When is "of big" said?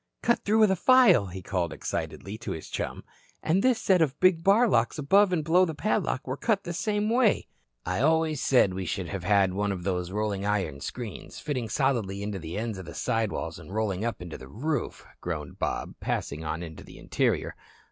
4.01-4.43